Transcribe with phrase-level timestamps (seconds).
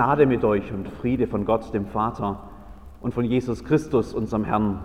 [0.00, 2.48] Gnade mit euch und Friede von Gott, dem Vater
[3.02, 4.78] und von Jesus Christus, unserem Herrn.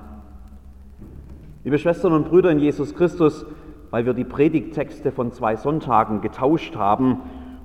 [1.63, 3.45] Liebe Schwestern und Brüder in Jesus Christus,
[3.91, 7.21] weil wir die Predigttexte von zwei Sonntagen getauscht haben,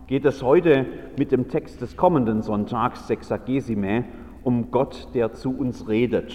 [0.07, 0.87] geht es heute
[1.19, 4.05] mit dem Text des kommenden Sonntags, Sexagesime,
[4.45, 6.33] um Gott, der zu uns redet.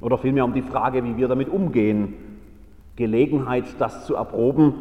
[0.00, 2.14] Oder vielmehr um die Frage, wie wir damit umgehen.
[2.96, 4.72] Gelegenheit, das zu erproben,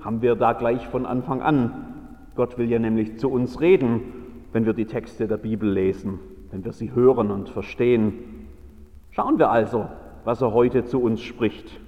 [0.00, 1.94] haben wir da gleich von Anfang an.
[2.34, 4.21] Gott will ja nämlich zu uns reden,
[4.52, 6.18] wenn wir die Texte der Bibel lesen,
[6.50, 8.46] wenn wir sie hören und verstehen.
[9.10, 9.86] Schauen wir also,
[10.24, 11.80] was er heute zu uns spricht.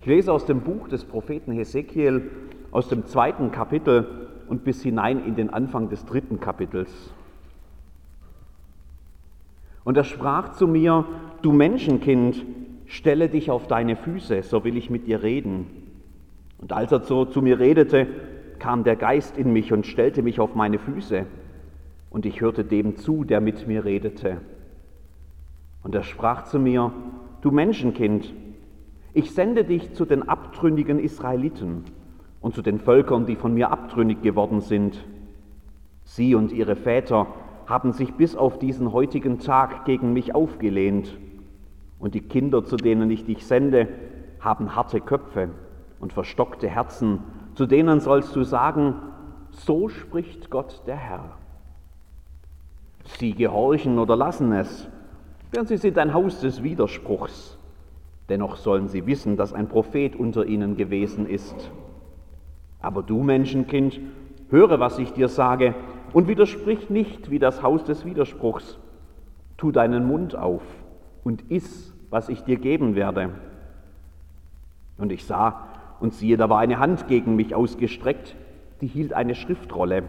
[0.00, 2.30] Ich lese aus dem Buch des Propheten Hesekiel,
[2.70, 6.90] aus dem zweiten Kapitel und bis hinein in den Anfang des dritten Kapitels.
[9.84, 11.04] Und er sprach zu mir,
[11.42, 12.44] du Menschenkind,
[12.86, 15.66] stelle dich auf deine Füße, so will ich mit dir reden.
[16.58, 18.06] Und als er so zu mir redete,
[18.58, 21.26] kam der Geist in mich und stellte mich auf meine Füße,
[22.14, 24.40] und ich hörte dem zu, der mit mir redete.
[25.82, 26.92] Und er sprach zu mir,
[27.42, 28.32] du Menschenkind,
[29.12, 31.84] ich sende dich zu den abtrünnigen Israeliten
[32.40, 35.04] und zu den Völkern, die von mir abtrünnig geworden sind.
[36.04, 37.26] Sie und ihre Väter
[37.66, 41.18] haben sich bis auf diesen heutigen Tag gegen mich aufgelehnt,
[41.98, 43.88] und die Kinder, zu denen ich dich sende,
[44.38, 45.48] haben harte Köpfe
[45.98, 47.20] und verstockte Herzen
[47.54, 48.96] zu denen sollst du sagen,
[49.50, 51.38] so spricht Gott der Herr.
[53.04, 54.88] Sie gehorchen oder lassen es,
[55.54, 57.58] denn sie sind ein Haus des Widerspruchs.
[58.28, 61.70] Dennoch sollen sie wissen, dass ein Prophet unter ihnen gewesen ist.
[62.80, 64.00] Aber du, Menschenkind,
[64.50, 65.74] höre, was ich dir sage,
[66.12, 68.78] und widersprich nicht wie das Haus des Widerspruchs.
[69.56, 70.62] Tu deinen Mund auf
[71.22, 73.30] und iss, was ich dir geben werde.
[74.96, 75.68] Und ich sah,
[76.00, 78.36] und siehe, da war eine Hand gegen mich ausgestreckt,
[78.80, 80.04] die hielt eine Schriftrolle.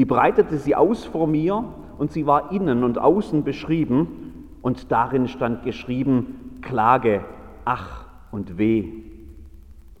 [0.00, 1.62] Die breitete sie aus vor mir
[1.98, 7.20] und sie war innen und außen beschrieben und darin stand geschrieben Klage,
[7.66, 8.86] Ach und Weh.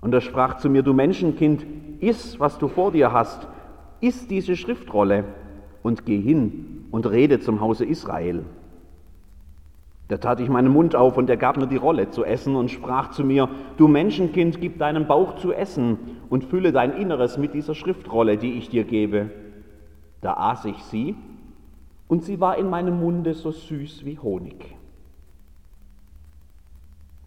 [0.00, 1.66] Und er sprach zu mir, du Menschenkind,
[2.00, 3.46] iss, was du vor dir hast,
[4.00, 5.24] iss diese Schriftrolle
[5.82, 8.46] und geh hin und rede zum Hause Israel.
[10.08, 12.70] Da tat ich meinen Mund auf und er gab mir die Rolle zu essen und
[12.70, 15.98] sprach zu mir, du Menschenkind, gib deinem Bauch zu essen
[16.30, 19.28] und fülle dein Inneres mit dieser Schriftrolle, die ich dir gebe.
[20.20, 21.16] Da aß ich sie
[22.08, 24.76] und sie war in meinem Munde so süß wie Honig.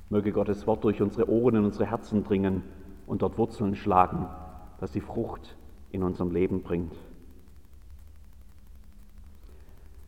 [0.09, 2.63] Möge Gottes Wort durch unsere Ohren in unsere Herzen dringen
[3.07, 4.27] und dort Wurzeln schlagen,
[4.79, 5.55] dass sie Frucht
[5.91, 6.93] in unserem Leben bringt.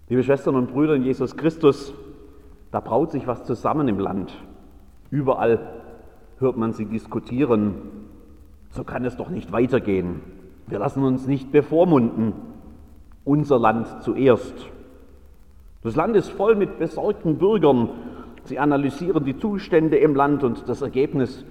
[0.07, 1.94] Liebe Schwestern und Brüder in Jesus Christus,
[2.72, 4.38] da braut sich was zusammen im Land.
[5.09, 5.81] Überall
[6.38, 7.75] hört man sie diskutieren.
[8.69, 10.22] So kann es doch nicht weitergehen.
[10.67, 12.34] Wir lassen uns nicht bevormunden.
[13.25, 14.53] Unser Land zuerst.
[15.81, 17.89] Das Land ist voll mit besorgten Bürgern.
[18.45, 21.43] Sie analysieren die Zustände im Land und das Ergebnis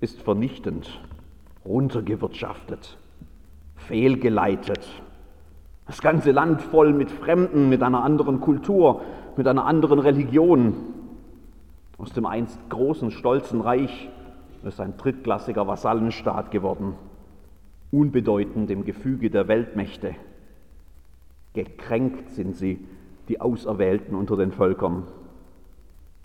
[0.00, 1.00] ist vernichtend,
[1.64, 2.98] runtergewirtschaftet,
[3.76, 4.86] fehlgeleitet.
[5.86, 9.00] Das ganze Land voll mit Fremden, mit einer anderen Kultur,
[9.36, 10.74] mit einer anderen Religion.
[11.98, 14.10] Aus dem einst großen, stolzen Reich
[14.64, 16.94] ist ein drittklassiger Vasallenstaat geworden,
[17.90, 20.14] unbedeutend im Gefüge der Weltmächte.
[21.54, 22.86] Gekränkt sind sie,
[23.28, 25.04] die Auserwählten unter den Völkern.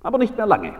[0.03, 0.73] Aber nicht mehr lange.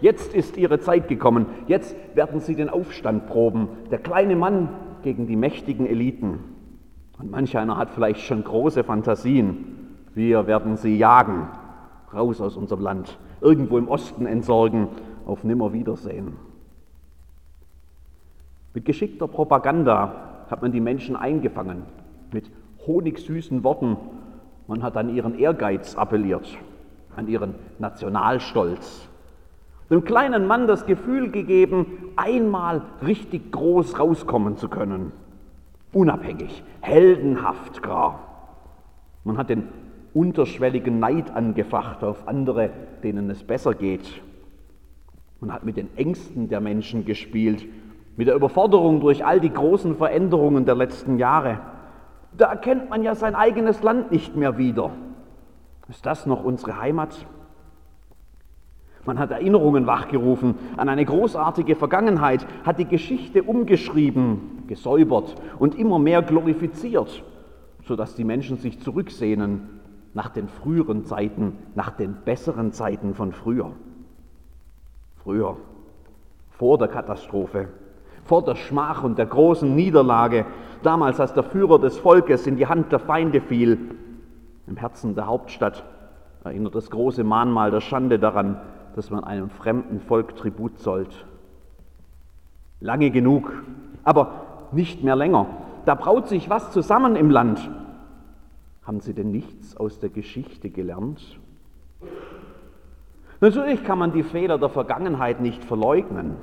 [0.00, 1.46] Jetzt ist ihre Zeit gekommen.
[1.66, 3.68] Jetzt werden sie den Aufstand proben.
[3.90, 4.68] Der kleine Mann
[5.02, 6.40] gegen die mächtigen Eliten.
[7.18, 9.96] Und manch einer hat vielleicht schon große Fantasien.
[10.14, 11.48] Wir werden sie jagen,
[12.12, 14.88] raus aus unserem Land, irgendwo im Osten entsorgen,
[15.26, 16.36] auf Nimmerwiedersehen.
[18.74, 21.82] Mit geschickter Propaganda hat man die Menschen eingefangen,
[22.32, 22.50] mit
[22.88, 23.96] honigsüßen Worten.
[24.66, 26.58] Man hat an ihren Ehrgeiz appelliert,
[27.14, 29.08] an ihren Nationalstolz.
[29.90, 35.12] Dem kleinen Mann das Gefühl gegeben, einmal richtig groß rauskommen zu können.
[35.92, 38.20] Unabhängig, heldenhaft gar.
[39.24, 39.68] Man hat den
[40.12, 42.70] unterschwelligen Neid angefacht auf andere,
[43.02, 44.20] denen es besser geht.
[45.40, 47.64] Man hat mit den Ängsten der Menschen gespielt,
[48.16, 51.60] mit der Überforderung durch all die großen Veränderungen der letzten Jahre.
[52.38, 54.92] Da erkennt man ja sein eigenes Land nicht mehr wieder.
[55.88, 57.26] Ist das noch unsere Heimat?
[59.04, 65.98] Man hat Erinnerungen wachgerufen an eine großartige Vergangenheit, hat die Geschichte umgeschrieben, gesäubert und immer
[65.98, 67.24] mehr glorifiziert,
[67.84, 69.80] sodass die Menschen sich zurücksehnen
[70.14, 73.72] nach den früheren Zeiten, nach den besseren Zeiten von früher.
[75.24, 75.56] Früher,
[76.50, 77.68] vor der Katastrophe,
[78.28, 80.44] vor der Schmach und der großen Niederlage,
[80.82, 83.78] damals als der Führer des Volkes in die Hand der Feinde fiel,
[84.66, 85.82] im Herzen der Hauptstadt,
[86.44, 88.60] erinnert das große Mahnmal der Schande daran,
[88.94, 91.24] dass man einem fremden Volk Tribut zollt.
[92.80, 93.50] Lange genug,
[94.04, 95.46] aber nicht mehr länger.
[95.86, 97.70] Da braut sich was zusammen im Land.
[98.84, 101.38] Haben Sie denn nichts aus der Geschichte gelernt?
[103.40, 106.36] Natürlich kann man die Fehler der Vergangenheit nicht verleugnen.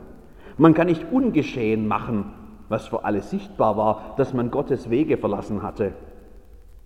[0.57, 2.33] Man kann nicht ungeschehen machen,
[2.69, 5.93] was für alle sichtbar war, dass man Gottes Wege verlassen hatte.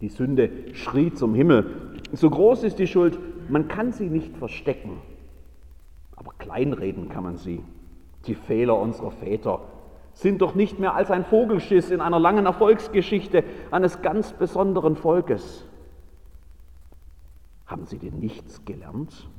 [0.02, 2.00] Die Sünde schrie zum Himmel.
[2.14, 3.20] So groß ist die Schuld,
[3.50, 5.02] man kann sie nicht verstecken.
[6.16, 7.62] Aber kleinreden kann man sie.
[8.26, 9.62] Die Fehler unserer Väter
[10.14, 15.66] sind doch nicht mehr als ein Vogelschiss in einer langen Erfolgsgeschichte eines ganz besonderen Volkes.
[17.66, 19.30] Haben Sie denn nichts gelernt?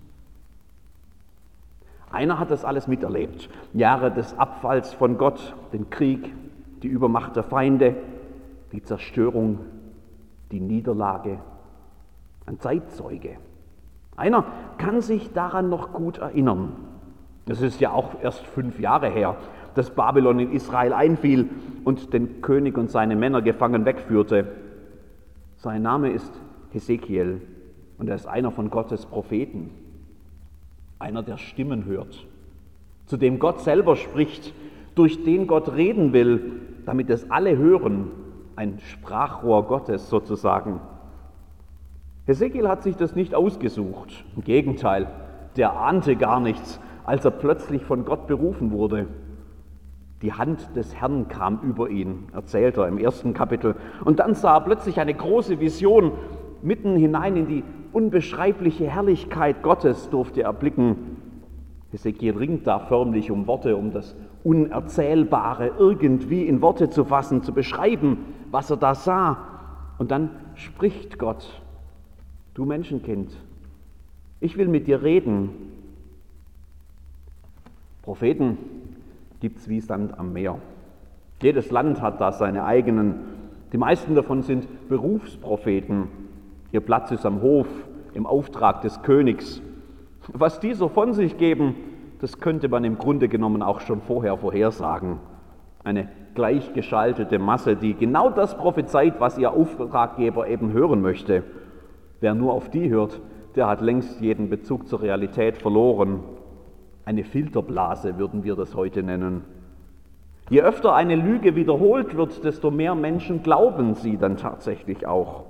[2.10, 3.48] Einer hat das alles miterlebt.
[3.72, 6.34] Jahre des Abfalls von Gott, den Krieg,
[6.82, 7.96] die Übermacht der Feinde,
[8.72, 9.60] die Zerstörung,
[10.50, 11.38] die Niederlage.
[12.46, 13.36] Ein Zeitzeuge.
[14.16, 14.44] Einer
[14.78, 16.72] kann sich daran noch gut erinnern.
[17.46, 19.36] Es ist ja auch erst fünf Jahre her,
[19.74, 21.48] dass Babylon in Israel einfiel
[21.84, 24.46] und den König und seine Männer gefangen wegführte.
[25.56, 26.32] Sein Name ist
[26.70, 27.40] Hesekiel
[27.98, 29.70] und er ist einer von Gottes Propheten,
[31.00, 32.26] einer, der Stimmen hört,
[33.06, 34.54] zu dem Gott selber spricht,
[34.94, 38.08] durch den Gott reden will, damit es alle hören,
[38.54, 40.80] ein Sprachrohr Gottes sozusagen.
[42.26, 45.08] Hesekiel hat sich das nicht ausgesucht, im Gegenteil,
[45.56, 49.08] der ahnte gar nichts, als er plötzlich von Gott berufen wurde.
[50.22, 53.74] Die Hand des Herrn kam über ihn, erzählt er im ersten Kapitel.
[54.04, 56.12] Und dann sah er plötzlich eine große Vision.
[56.62, 61.16] Mitten hinein in die unbeschreibliche Herrlichkeit Gottes durfte er blicken.
[61.90, 64.14] Hesekiel ringt da förmlich um Worte, um das
[64.44, 68.18] Unerzählbare irgendwie in Worte zu fassen, zu beschreiben,
[68.50, 69.38] was er da sah.
[69.98, 71.60] Und dann spricht Gott,
[72.54, 73.32] du Menschenkind,
[74.40, 75.50] ich will mit dir reden.
[78.02, 78.56] Propheten
[79.40, 80.58] gibt es wie Sand am Meer.
[81.42, 83.20] Jedes Land hat da seine eigenen.
[83.72, 86.08] Die meisten davon sind Berufspropheten.
[86.72, 87.66] Ihr Platz ist am Hof,
[88.14, 89.60] im Auftrag des Königs.
[90.32, 91.74] Was die so von sich geben,
[92.20, 95.18] das könnte man im Grunde genommen auch schon vorher vorhersagen.
[95.82, 101.42] Eine gleichgeschaltete Masse, die genau das prophezeit, was ihr Auftraggeber eben hören möchte.
[102.20, 103.20] Wer nur auf die hört,
[103.56, 106.20] der hat längst jeden Bezug zur Realität verloren.
[107.04, 109.42] Eine Filterblase würden wir das heute nennen.
[110.50, 115.44] Je öfter eine Lüge wiederholt wird, desto mehr Menschen glauben sie dann tatsächlich auch.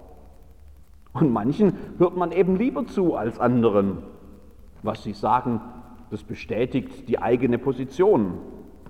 [1.12, 3.98] Und manchen hört man eben lieber zu als anderen.
[4.82, 5.60] Was sie sagen,
[6.10, 8.34] das bestätigt die eigene Position.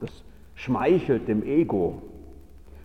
[0.01, 0.11] Das
[0.55, 2.03] schmeichelt dem Ego.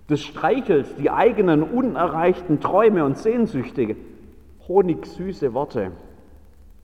[0.07, 3.95] Das streichelt die eigenen unerreichten Träume und Sehnsüchte.
[4.67, 5.91] Honigsüße Worte.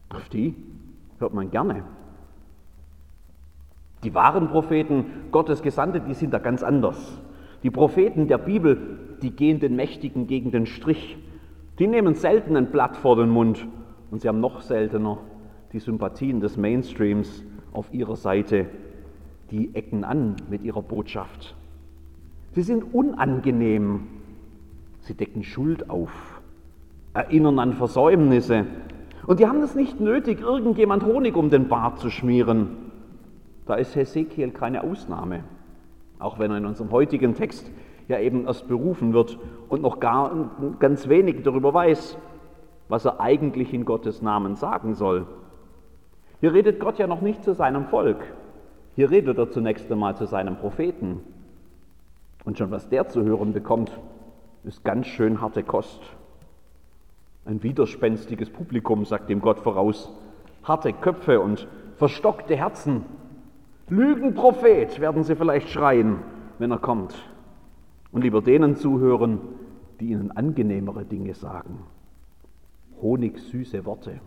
[0.10, 0.56] Auf die
[1.20, 1.84] hört man gerne.
[4.04, 7.22] Die wahren Propheten, Gottes Gesandte, die sind da ganz anders.
[7.64, 11.18] Die Propheten der Bibel, die gehen den Mächtigen gegen den Strich.
[11.82, 13.66] Die nehmen selten ein Blatt vor den Mund
[14.12, 15.18] und sie haben noch seltener
[15.74, 17.44] die Sympathien des Mainstreams
[17.74, 18.68] auf ihrer Seite.
[19.50, 21.56] Die ecken an mit ihrer Botschaft.
[22.52, 24.10] Sie sind unangenehm.
[25.00, 26.44] Sie decken Schuld auf,
[27.16, 28.68] erinnern an Versäumnisse.
[29.26, 32.78] Und die haben es nicht nötig, irgendjemand Honig um den Bart zu schmieren.
[33.66, 35.46] Da ist Hesekiel keine Ausnahme,
[36.20, 37.72] auch wenn er in unserem heutigen Text
[38.12, 39.38] ja eben erst berufen wird
[39.70, 42.18] und noch gar ganz wenig darüber weiß,
[42.88, 45.26] was er eigentlich in Gottes Namen sagen soll.
[46.40, 48.22] Hier redet Gott ja noch nicht zu seinem Volk.
[48.96, 51.22] Hier redet er zunächst einmal zu seinem Propheten.
[52.44, 53.98] Und schon was der zu hören bekommt,
[54.64, 56.02] ist ganz schön harte Kost.
[57.46, 60.12] Ein widerspenstiges Publikum, sagt dem Gott voraus.
[60.64, 63.06] Harte Köpfe und verstockte Herzen,
[63.92, 66.20] Lügenprophet werden sie vielleicht schreien,
[66.60, 67.14] wenn er kommt.
[68.12, 69.40] Und lieber denen zuhören,
[70.00, 71.80] die ihnen angenehmere Dinge sagen.
[73.02, 74.20] Honigsüße Worte.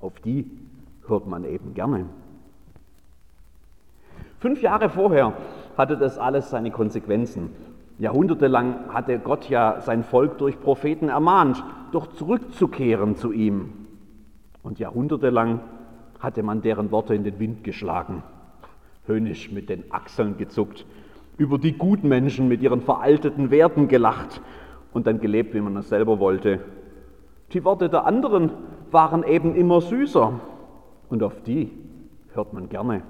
[0.00, 0.50] Auf die
[1.06, 2.06] hört man eben gerne.
[4.38, 5.34] Fünf Jahre vorher
[5.76, 7.50] hatte das alles seine Konsequenzen.
[7.98, 13.72] Jahrhundertelang hatte Gott ja sein Volk durch Propheten ermahnt, doch zurückzukehren zu ihm.
[14.62, 15.60] Und jahrhundertelang
[16.20, 18.22] hatte man deren Worte in den Wind geschlagen
[19.08, 20.86] höhnisch mit den Achseln gezuckt,
[21.38, 24.42] über die Gutmenschen mit ihren veralteten Werten gelacht
[24.92, 26.60] und dann gelebt, wie man es selber wollte.
[27.52, 28.50] Die Worte der anderen
[28.90, 30.32] waren eben immer süßer
[31.08, 31.70] und auf die
[32.34, 33.02] hört man gerne.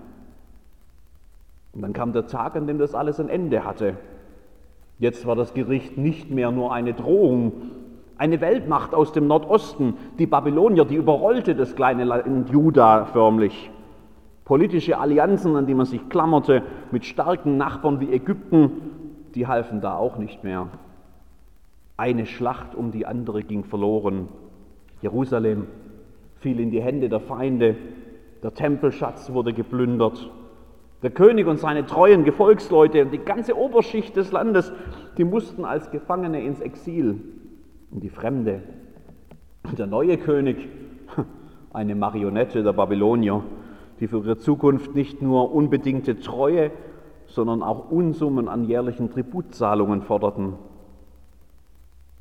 [1.73, 3.97] Und dann kam der Tag, an dem das alles ein Ende hatte.
[4.99, 7.53] Jetzt war das Gericht nicht mehr nur eine Drohung,
[8.19, 13.71] Eine Weltmacht aus dem Nordosten, die Babylonier, die überrollte das kleine Land Juda förmlich.
[14.49, 18.71] Politische Allianzen, an die man sich klammerte, mit starken Nachbarn wie Ägypten,
[19.35, 20.69] die halfen da auch nicht mehr.
[21.99, 24.29] Eine Schlacht um die andere ging verloren.
[25.03, 25.67] Jerusalem
[26.37, 27.77] fiel in die Hände der Feinde,
[28.43, 30.31] der Tempelschatz wurde geplündert.
[31.03, 34.73] Der König und seine treuen Gefolgsleute und die ganze Oberschicht des Landes,
[35.19, 37.21] die mussten als Gefangene ins Exil.
[37.91, 38.63] Und die Fremde,
[39.77, 40.57] der neue König,
[41.75, 43.45] eine Marionette der Babylonier,
[44.01, 46.71] die für ihre Zukunft nicht nur unbedingte Treue,
[47.27, 50.55] sondern auch Unsummen an jährlichen Tributzahlungen forderten.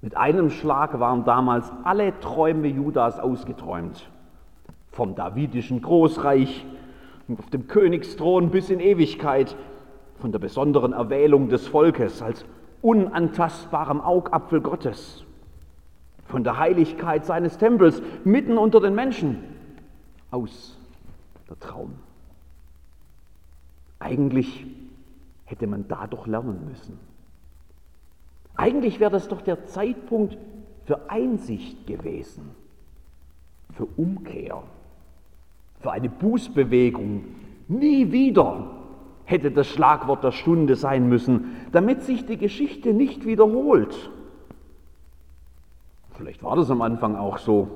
[0.02, 4.10] Mit einem Schlag waren damals alle Träume Judas ausgeträumt.
[4.92, 6.66] Vom davidischen Großreich
[7.38, 9.56] auf dem Königsthron bis in Ewigkeit,
[10.20, 12.46] von der besonderen Erwählung des Volkes als
[12.82, 15.26] unantastbarem Augapfel Gottes,
[16.26, 19.44] von der Heiligkeit seines Tempels mitten unter den Menschen,
[20.32, 20.77] aus
[21.50, 21.96] der Traum.
[24.00, 24.66] Eigentlich
[25.46, 27.00] hätte man da doch lernen müssen.
[28.56, 30.38] Eigentlich wäre das doch der Zeitpunkt
[30.86, 32.51] für Einsicht gewesen,
[33.74, 34.63] für Umkehr
[35.80, 37.24] für eine Bußbewegung.
[37.68, 38.68] Nie wieder
[39.25, 44.10] hätte das Schlagwort der Stunde sein müssen, damit sich die Geschichte nicht wiederholt.
[46.12, 47.68] Vielleicht war das am Anfang auch so,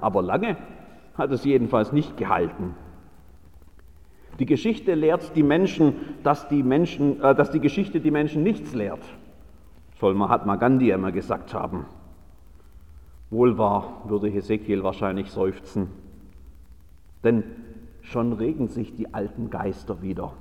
[0.00, 0.56] aber lange
[1.14, 2.74] hat es jedenfalls nicht gehalten.
[4.38, 8.72] Die Geschichte lehrt die Menschen, dass die, Menschen, äh, dass die Geschichte die Menschen nichts
[8.72, 9.02] lehrt,
[9.98, 11.86] soll Mahatma Gandhi immer gesagt haben.
[13.30, 15.88] Wohl wahr, würde Hesekiel wahrscheinlich seufzen.
[17.24, 17.42] Denn
[18.02, 20.32] schon regen sich die alten Geister wieder.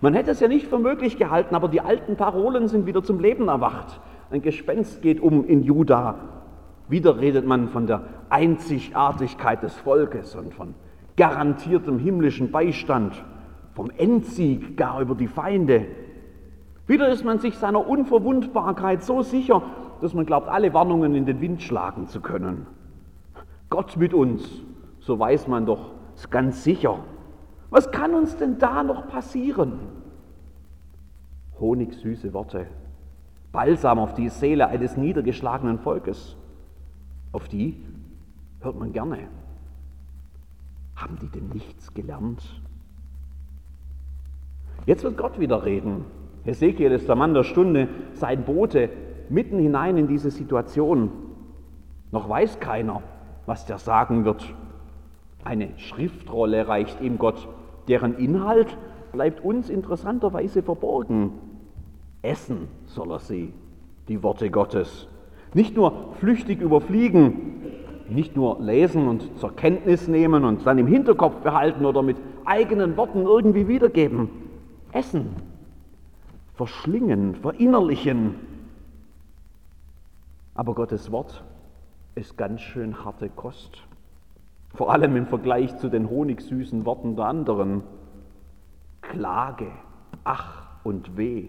[0.00, 3.20] Man hätte es ja nicht für möglich gehalten, aber die alten Parolen sind wieder zum
[3.20, 4.00] Leben erwacht.
[4.30, 6.16] Ein Gespenst geht um in Juda.
[6.88, 10.74] Wieder redet man von der Einzigartigkeit des Volkes und von
[11.16, 13.22] garantiertem himmlischen Beistand,
[13.74, 15.86] vom Endsieg gar über die Feinde.
[16.86, 19.62] Wieder ist man sich seiner Unverwundbarkeit so sicher,
[20.00, 22.66] dass man glaubt, alle Warnungen in den Wind schlagen zu können.
[23.70, 24.62] Gott mit uns,
[25.00, 27.00] so weiß man doch, ist ganz sicher.
[27.70, 29.80] Was kann uns denn da noch passieren?
[31.58, 32.66] Honigsüße Worte,
[33.50, 36.36] Balsam auf die Seele eines niedergeschlagenen Volkes.
[37.32, 37.82] Auf die
[38.60, 39.28] hört man gerne.
[40.96, 42.42] Haben die denn nichts gelernt?
[44.86, 46.04] Jetzt wird Gott wieder reden.
[46.44, 48.90] Hesekiel ist der Mann der Stunde, sein Bote
[49.30, 51.10] mitten hinein in diese Situation.
[52.12, 53.02] Noch weiß keiner,
[53.46, 54.54] was der sagen wird.
[55.42, 57.48] Eine Schriftrolle reicht ihm Gott,
[57.88, 58.76] deren Inhalt
[59.12, 61.32] bleibt uns interessanterweise verborgen.
[62.22, 63.52] Essen soll er sie,
[64.08, 65.08] die Worte Gottes.
[65.54, 67.62] Nicht nur flüchtig überfliegen,
[68.08, 72.96] nicht nur lesen und zur Kenntnis nehmen und dann im Hinterkopf behalten oder mit eigenen
[72.96, 74.43] Worten irgendwie wiedergeben.
[74.94, 75.36] Essen,
[76.54, 78.36] verschlingen, verinnerlichen.
[80.54, 81.44] Aber Gottes Wort
[82.14, 83.82] ist ganz schön harte Kost
[84.74, 87.82] vor allem im Vergleich zu den honigsüßen Worten der anderen.
[89.00, 89.70] Klage,
[90.24, 91.48] ach und weh,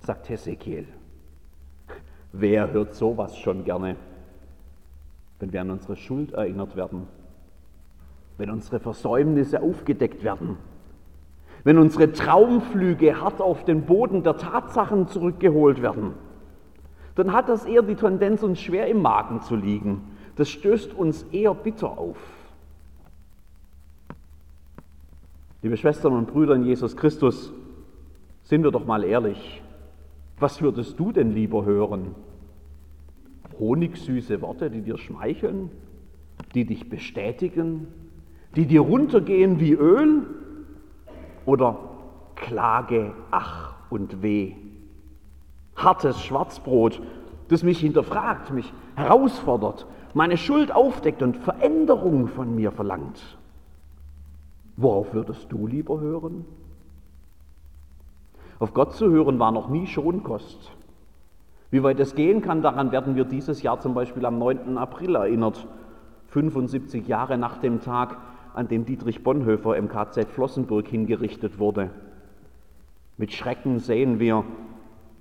[0.00, 0.86] sagt Hesekiel.
[2.32, 3.96] Wer hört sowas schon gerne,
[5.38, 7.06] wenn wir an unsere Schuld erinnert werden,
[8.36, 10.58] wenn unsere Versäumnisse aufgedeckt werden,
[11.64, 16.12] wenn unsere Traumflüge hart auf den Boden der Tatsachen zurückgeholt werden,
[17.14, 21.22] dann hat das eher die Tendenz, uns schwer im Magen zu liegen das stößt uns
[21.30, 22.16] eher bitter auf.
[25.62, 27.52] Liebe Schwestern und Brüder in Jesus Christus,
[28.42, 29.62] sind wir doch mal ehrlich.
[30.38, 32.14] Was würdest du denn lieber hören?
[33.58, 35.70] Honigsüße Worte, die dir schmeicheln,
[36.54, 37.86] die dich bestätigen,
[38.56, 40.26] die dir runtergehen wie Öl?
[41.46, 41.76] Oder
[42.34, 44.54] Klage, Ach und Weh?
[45.76, 47.00] Hartes Schwarzbrot,
[47.48, 53.20] das mich hinterfragt, mich herausfordert, meine Schuld aufdeckt und Veränderung von mir verlangt.
[54.76, 56.44] Worauf würdest du lieber hören?
[58.58, 60.70] Auf Gott zu hören war noch nie Schonkost.
[61.70, 64.78] Wie weit es gehen kann, daran werden wir dieses Jahr zum Beispiel am 9.
[64.78, 65.66] April erinnert,
[66.28, 68.16] 75 Jahre nach dem Tag,
[68.54, 71.90] an dem Dietrich Bonhoeffer im KZ Flossenburg hingerichtet wurde.
[73.16, 74.44] Mit Schrecken sehen wir,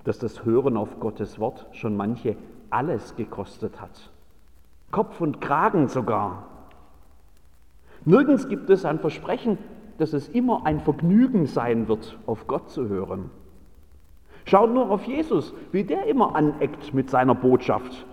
[0.04, 2.36] dass das Hören auf Gottes Wort schon manche
[2.70, 4.12] alles gekostet hat.
[4.92, 6.48] Kopf und Kragen sogar.
[8.06, 9.58] Nirgends gibt es ein Versprechen,
[9.98, 13.30] dass es immer ein Vergnügen sein wird, auf Gott zu hören.
[14.46, 18.06] Schaut nur auf Jesus, wie der immer aneckt mit seiner Botschaft.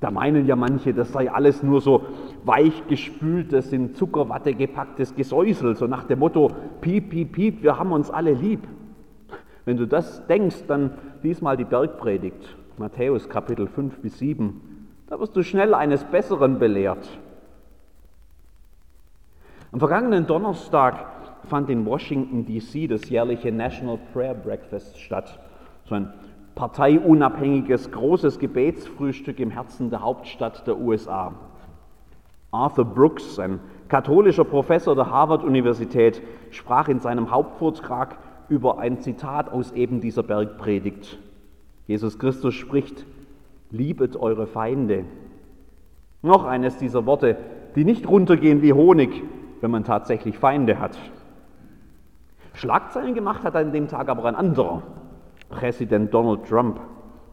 [0.00, 2.02] Da meinen ja manche, das sei alles nur so
[2.44, 6.50] weichgespültes, in Zuckerwatte gepacktes Gesäusel, so nach dem Motto,
[6.80, 8.60] piep, piep, piep, wir haben uns alle lieb.
[9.64, 14.60] Wenn du das denkst, dann diesmal die Bergpredigt, Matthäus Kapitel 5 bis 7.
[15.08, 17.08] Da wirst du schnell eines Besseren belehrt.
[19.72, 21.06] Am vergangenen Donnerstag
[21.48, 22.86] fand in Washington, D.C.
[22.86, 25.38] das jährliche National Prayer Breakfast statt.
[25.84, 26.12] So ein
[26.56, 31.34] parteiunabhängiges, großes Gebetsfrühstück im Herzen der Hauptstadt der USA.
[32.50, 38.16] Arthur Brooks, ein katholischer Professor der Harvard-Universität, sprach in seinem Hauptvortrag
[38.48, 41.18] über ein Zitat aus eben dieser Bergpredigt.
[41.86, 43.04] Jesus Christus spricht,
[43.70, 45.04] liebet eure Feinde.
[46.22, 47.36] Noch eines dieser Worte,
[47.74, 49.22] die nicht runtergehen wie Honig,
[49.60, 50.98] wenn man tatsächlich Feinde hat.
[52.54, 54.82] Schlagzeilen gemacht hat an dem Tag aber ein anderer,
[55.48, 56.80] Präsident Donald Trump,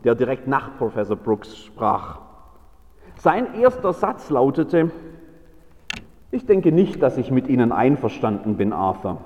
[0.03, 2.19] der direkt nach Professor Brooks sprach.
[3.17, 4.91] Sein erster Satz lautete,
[6.31, 9.19] ich denke nicht, dass ich mit Ihnen einverstanden bin, Arthur.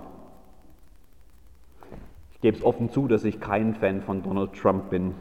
[2.32, 5.15] Ich gebe es offen zu, dass ich kein Fan von Donald Trump bin.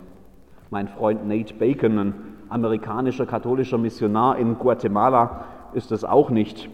[0.70, 2.14] Mein Freund Nate Bacon, ein
[2.48, 5.44] amerikanischer katholischer Missionar in Guatemala,
[5.74, 6.68] ist es auch nicht.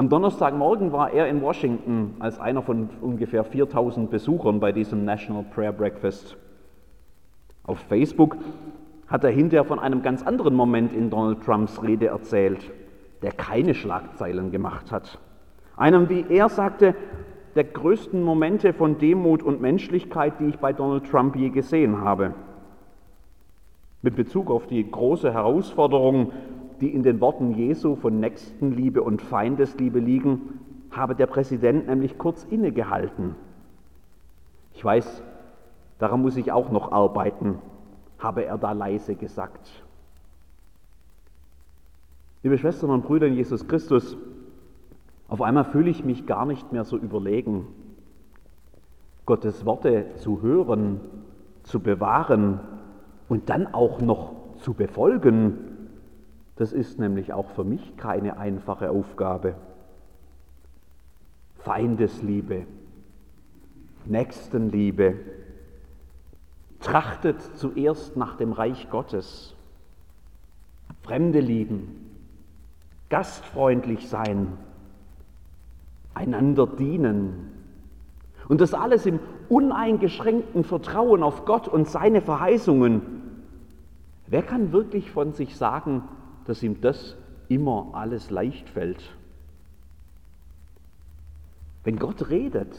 [0.00, 5.42] Am Donnerstagmorgen war er in Washington als einer von ungefähr 4000 Besuchern bei diesem National
[5.42, 6.38] Prayer Breakfast.
[7.64, 8.38] Auf Facebook
[9.08, 12.70] hat er hinterher von einem ganz anderen Moment in Donald Trumps Rede erzählt,
[13.20, 15.18] der keine Schlagzeilen gemacht hat.
[15.76, 16.94] Einem, wie er sagte,
[17.54, 22.32] der größten Momente von Demut und Menschlichkeit, die ich bei Donald Trump je gesehen habe.
[24.00, 26.32] Mit Bezug auf die große Herausforderung
[26.80, 30.60] die in den Worten Jesu von Nächstenliebe und Feindesliebe liegen,
[30.90, 33.36] habe der Präsident nämlich kurz innegehalten.
[34.74, 35.22] Ich weiß,
[35.98, 37.58] daran muss ich auch noch arbeiten,
[38.18, 39.84] habe er da leise gesagt.
[42.42, 44.16] Liebe Schwestern und Brüder in Jesus Christus,
[45.28, 47.66] auf einmal fühle ich mich gar nicht mehr so überlegen.
[49.26, 51.00] Gottes Worte zu hören,
[51.62, 52.60] zu bewahren
[53.28, 55.79] und dann auch noch zu befolgen,
[56.60, 59.54] das ist nämlich auch für mich keine einfache Aufgabe.
[61.60, 62.66] Feindesliebe,
[64.04, 65.14] Nächstenliebe,
[66.80, 69.56] trachtet zuerst nach dem Reich Gottes,
[71.00, 72.10] Fremde lieben,
[73.08, 74.58] gastfreundlich sein,
[76.12, 77.52] einander dienen.
[78.48, 79.18] Und das alles im
[79.48, 83.00] uneingeschränkten Vertrauen auf Gott und seine Verheißungen.
[84.26, 86.02] Wer kann wirklich von sich sagen,
[86.50, 87.16] dass ihm das
[87.48, 89.16] immer alles leicht fällt.
[91.84, 92.76] Wenn Gott redet,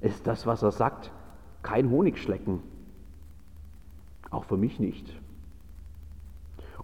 [0.00, 1.10] ist das, was er sagt,
[1.62, 2.60] kein Honigschlecken.
[4.30, 5.12] Auch für mich nicht.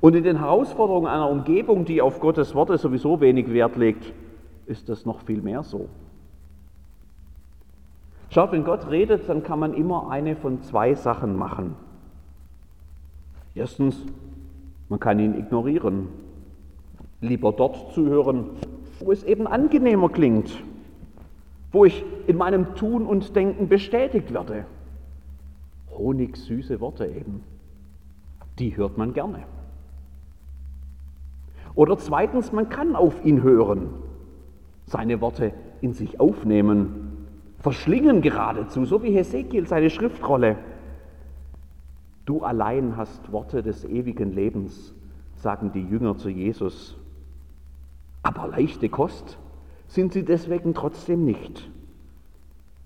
[0.01, 4.13] Und in den Herausforderungen einer Umgebung, die auf Gottes Worte sowieso wenig Wert legt,
[4.67, 5.89] ist das noch viel mehr so.
[8.31, 11.77] Schaut, wenn Gott redet, dann kann man immer eine von zwei Sachen machen.
[13.55, 14.05] Erstens,
[14.89, 16.09] man kann ihn ignorieren
[17.25, 18.51] lieber dort zuhören,
[19.01, 20.63] wo es eben angenehmer klingt,
[21.73, 24.67] wo ich in meinem Tun und Denken bestätigt werde.
[25.91, 27.43] Honigsüße Worte eben,
[28.59, 29.45] die hört man gerne.
[31.75, 33.89] Oder zweitens, man kann auf ihn hören,
[34.87, 37.27] seine Worte in sich aufnehmen,
[37.59, 40.57] verschlingen geradezu, so wie Hesekiel seine Schriftrolle.
[42.25, 44.95] Du allein hast Worte des ewigen Lebens,
[45.37, 46.97] sagen die Jünger zu Jesus.
[48.23, 49.39] Aber leichte Kost
[49.89, 51.71] sind sie deswegen trotzdem nicht.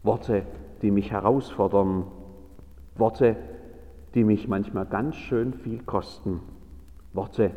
[0.03, 0.43] Worte,
[0.83, 2.05] die mich herausfordern,
[2.97, 3.37] Worte,
[4.15, 6.41] die mich manchmal ganz schön viel kosten,
[7.13, 7.53] Worte,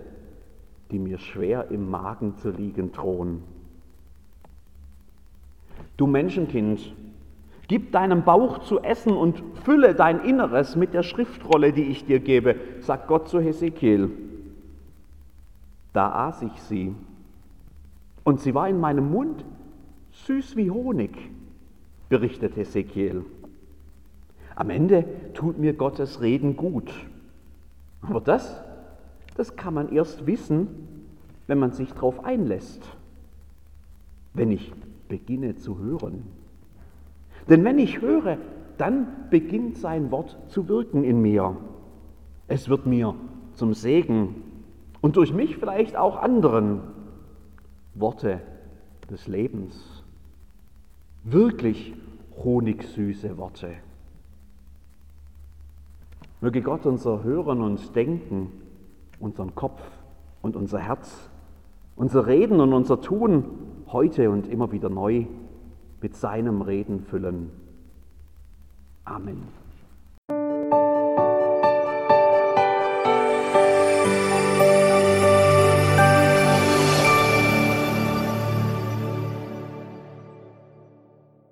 [0.91, 3.41] die mir schwer im Magen zu liegen drohen.
[5.97, 6.93] Du Menschenkind,
[7.71, 12.19] gib deinem Bauch zu essen und fülle dein Inneres mit der Schriftrolle, die ich dir
[12.19, 14.11] gebe, sagt Gott zu Hesekiel.
[15.93, 16.93] Da aß ich sie
[18.25, 19.45] und sie war in meinem Mund
[20.25, 21.11] süß wie Honig,
[22.09, 23.23] berichtet Hesekiel.
[24.53, 26.91] Am Ende tut mir Gottes Reden gut.
[28.01, 28.61] Aber das,
[29.37, 30.67] das kann man erst wissen,
[31.47, 32.83] wenn man sich darauf einlässt,
[34.33, 34.73] wenn ich
[35.07, 36.40] beginne zu hören.
[37.49, 38.37] Denn wenn ich höre,
[38.77, 41.57] dann beginnt sein Wort zu wirken in mir.
[42.47, 43.15] Es wird mir
[43.53, 44.35] zum Segen
[45.01, 46.81] und durch mich vielleicht auch anderen.
[47.93, 48.41] Worte
[49.09, 50.03] des Lebens.
[51.23, 51.93] Wirklich
[52.43, 53.73] honigsüße Worte.
[56.39, 58.51] Möge Gott unser Hören und Denken,
[59.19, 59.81] unseren Kopf
[60.41, 61.29] und unser Herz,
[61.95, 63.45] unser Reden und unser Tun
[63.87, 65.25] heute und immer wieder neu
[66.01, 67.51] mit seinem Reden füllen.
[69.05, 69.60] Amen.